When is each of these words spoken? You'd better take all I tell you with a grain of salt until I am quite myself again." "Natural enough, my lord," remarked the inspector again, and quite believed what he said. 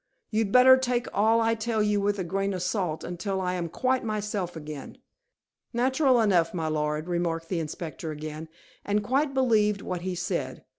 You'd 0.31 0.51
better 0.51 0.77
take 0.77 1.05
all 1.13 1.41
I 1.41 1.53
tell 1.53 1.83
you 1.83 2.01
with 2.01 2.17
a 2.17 2.23
grain 2.23 2.55
of 2.55 2.63
salt 2.63 3.03
until 3.03 3.39
I 3.39 3.53
am 3.53 3.69
quite 3.69 4.03
myself 4.03 4.55
again." 4.55 4.97
"Natural 5.73 6.19
enough, 6.21 6.55
my 6.55 6.67
lord," 6.69 7.07
remarked 7.07 7.49
the 7.49 7.59
inspector 7.59 8.09
again, 8.09 8.49
and 8.83 9.03
quite 9.03 9.35
believed 9.35 9.83
what 9.83 10.01
he 10.01 10.15
said. 10.15 10.63